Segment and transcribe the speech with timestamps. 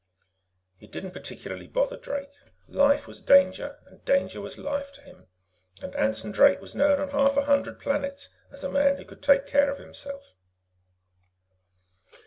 [0.79, 2.33] It didn't particularly bother Drake;
[2.67, 5.27] life was danger and danger was life to him,
[5.79, 9.21] and Anson Drake was known on half a hundred planets as a man who could
[9.21, 10.33] take care of himself.